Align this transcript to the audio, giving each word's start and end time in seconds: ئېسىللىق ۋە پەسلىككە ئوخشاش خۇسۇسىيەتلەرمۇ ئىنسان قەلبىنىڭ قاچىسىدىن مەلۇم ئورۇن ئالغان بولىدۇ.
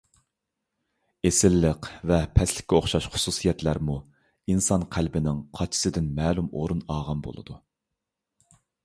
ئېسىللىق 1.29 1.89
ۋە 2.11 2.17
پەسلىككە 2.39 2.77
ئوخشاش 2.79 3.07
خۇسۇسىيەتلەرمۇ 3.15 3.97
ئىنسان 4.55 4.87
قەلبىنىڭ 4.97 5.45
قاچىسىدىن 5.61 6.09
مەلۇم 6.17 6.49
ئورۇن 6.63 6.83
ئالغان 6.95 7.23
بولىدۇ. 7.29 7.61